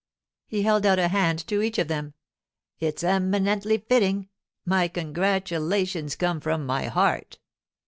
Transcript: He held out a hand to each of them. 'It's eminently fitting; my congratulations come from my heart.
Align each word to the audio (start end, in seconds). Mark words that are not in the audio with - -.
He 0.47 0.63
held 0.63 0.83
out 0.87 0.97
a 0.97 1.09
hand 1.09 1.45
to 1.47 1.61
each 1.61 1.77
of 1.77 1.87
them. 1.87 2.15
'It's 2.79 3.03
eminently 3.03 3.77
fitting; 3.77 4.29
my 4.65 4.87
congratulations 4.87 6.15
come 6.15 6.39
from 6.41 6.65
my 6.65 6.85
heart. 6.87 7.37